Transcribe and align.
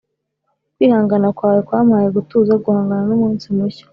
kwihangana 0.75 1.27
kwawe 1.37 1.59
kwampaye 1.67 2.07
gutuza 2.15 2.53
guhangana 2.63 3.03
n'umunsi 3.09 3.45
mushya. 3.55 3.85